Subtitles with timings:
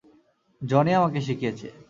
[0.61, 1.67] Johnny আমাকে শিখিয়েছে।